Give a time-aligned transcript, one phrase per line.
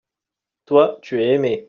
[0.65, 1.57] toi, tu es aimé.